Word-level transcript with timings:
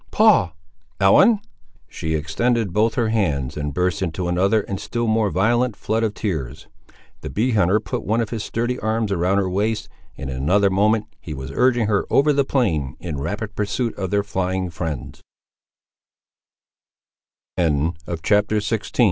"Paul!" 0.09 0.55
"Ellen!" 0.99 1.41
She 1.87 2.15
extended 2.15 2.73
both 2.73 2.95
her 2.95 3.09
hands 3.09 3.55
and 3.55 3.71
burst 3.71 4.01
into 4.01 4.27
another 4.27 4.61
and 4.61 4.79
a 4.79 4.81
still 4.81 5.05
more 5.05 5.29
violent 5.29 5.75
flood 5.75 6.01
of 6.01 6.15
tears. 6.15 6.67
The 7.19 7.29
bee 7.29 7.51
hunter 7.51 7.79
put 7.79 8.03
one 8.03 8.19
of 8.19 8.31
his 8.31 8.43
sturdy 8.43 8.79
arms 8.79 9.11
around 9.11 9.37
her 9.37 9.47
waist, 9.47 9.89
and 10.17 10.27
in 10.27 10.37
another 10.37 10.71
moment 10.71 11.05
he 11.19 11.35
was 11.35 11.51
urging 11.53 11.85
her 11.85 12.07
over 12.09 12.33
the 12.33 12.43
plain, 12.43 12.97
in 12.99 13.19
rapid 13.19 13.55
pursuit 13.55 13.93
of 13.95 14.09
their 14.09 14.23
flying 14.23 14.71
friend 14.71 15.21